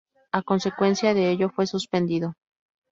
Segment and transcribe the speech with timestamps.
[0.37, 2.33] A consecuencia de ello fue suspendido.